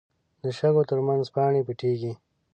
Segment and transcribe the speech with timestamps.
[0.43, 2.13] د شګو تر منځ پاڼې پټېږي